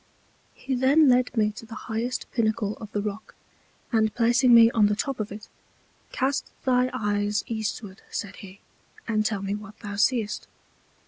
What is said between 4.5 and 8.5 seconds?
me on the Top of it, Cast thy Eyes Eastward, said